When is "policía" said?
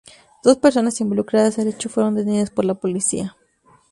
2.73-3.37